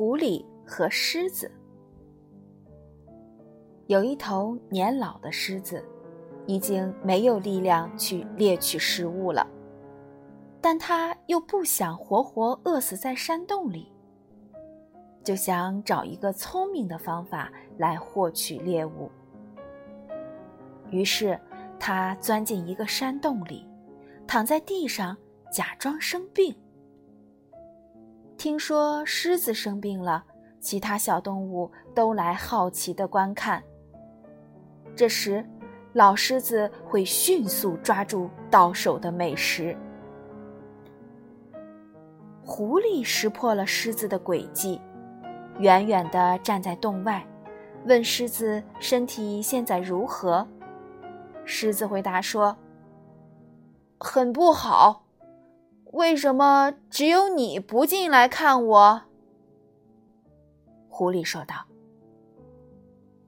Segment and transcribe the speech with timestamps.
[0.00, 1.52] 狐狸和狮子。
[3.86, 5.84] 有一头年老的狮子，
[6.46, 9.46] 已经没有力量去猎取食物了，
[10.58, 13.92] 但它又不想活活饿死在山洞里，
[15.22, 19.10] 就想找一个聪明的方法来获取猎物。
[20.88, 21.38] 于是，
[21.78, 23.68] 它钻进一个山洞里，
[24.26, 25.14] 躺在地上，
[25.52, 26.56] 假装生病。
[28.40, 30.24] 听说狮子生病了，
[30.60, 33.62] 其他小动物都来好奇地观看。
[34.96, 35.46] 这时，
[35.92, 39.76] 老狮子会迅速抓住到手的美食。
[42.42, 44.80] 狐狸识破了狮子的诡计，
[45.58, 47.22] 远远地站在洞外，
[47.84, 50.48] 问狮子身体现在如何。
[51.44, 52.56] 狮子回答说
[54.00, 55.04] ：“很不好。”
[55.92, 59.02] 为什么只有你不进来看我？
[60.88, 61.54] 狐狸说道：“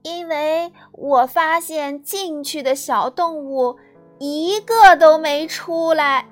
[0.03, 3.77] 因为我发现进去的小动物
[4.17, 6.25] 一个都没出来。”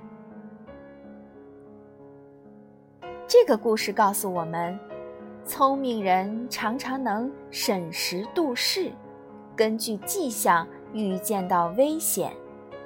[3.27, 4.77] 这个故事告诉我们，
[5.45, 8.91] 聪明人常常能审时度势，
[9.55, 12.31] 根据迹象预见到危险，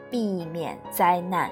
[0.10, 1.52] 避免灾难。